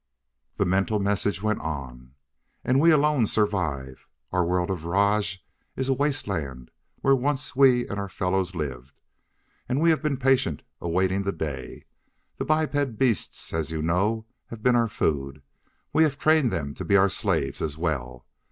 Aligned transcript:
The 0.57 0.65
mental 0.65 0.97
message 0.99 1.43
went 1.43 1.59
on: 1.59 2.15
"And 2.63 2.79
we 2.79 2.89
alone 2.89 3.27
survive. 3.27 4.07
Our 4.31 4.43
world 4.43 4.71
of 4.71 4.79
Rajj 4.83 5.37
is 5.75 5.89
a 5.89 5.93
wasteland 5.93 6.71
where 7.01 7.13
once 7.15 7.55
we 7.55 7.87
and 7.87 7.99
our 7.99 8.09
fellows 8.09 8.55
lived. 8.55 8.93
And 9.69 9.79
we 9.79 9.91
have 9.91 10.01
been 10.01 10.17
patient, 10.17 10.63
awaiting 10.81 11.21
the 11.21 11.31
day. 11.31 11.85
The 12.37 12.45
biped 12.45 12.97
beasts, 12.97 13.53
as 13.53 13.69
you 13.69 13.83
know, 13.83 14.25
have 14.47 14.63
been 14.63 14.75
our 14.75 14.87
food; 14.87 15.43
we 15.93 16.01
have 16.01 16.17
trained 16.17 16.49
them 16.51 16.73
to 16.73 16.83
be 16.83 16.97
our 16.97 17.07
slaves 17.07 17.61
as 17.61 17.77
well. 17.77 18.25